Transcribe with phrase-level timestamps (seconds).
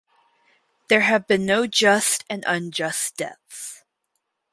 [0.89, 3.83] There have been no just and unjust deaths.